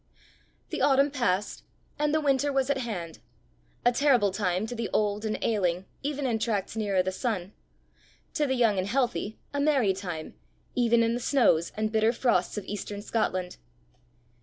[0.71, 1.61] The autumn passed,
[1.99, 3.19] and the winter was at hand
[3.85, 7.53] a terrible time to the old and ailing even in tracts nearer the sun
[8.33, 10.33] to the young and healthy a merry time
[10.73, 13.57] even in the snows and bitter frosts of eastern Scotland.